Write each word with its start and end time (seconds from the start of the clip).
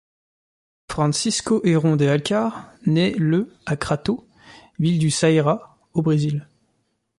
Francisco 0.91 1.61
Héron 1.63 1.95
de 1.95 2.07
Alencar 2.07 2.71
naît 2.87 3.11
le 3.19 3.53
à 3.67 3.75
Crato, 3.75 4.27
ville 4.79 4.97
du 4.97 5.11
Ceará, 5.11 5.77
au 5.93 6.01
Brésil. 6.01 6.47